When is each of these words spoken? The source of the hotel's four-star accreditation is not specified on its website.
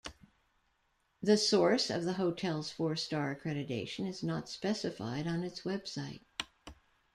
The 1.21 1.37
source 1.37 1.91
of 1.91 2.05
the 2.05 2.13
hotel's 2.13 2.71
four-star 2.71 3.35
accreditation 3.35 4.07
is 4.09 4.23
not 4.23 4.49
specified 4.49 5.27
on 5.27 5.43
its 5.43 5.61
website. 5.61 6.21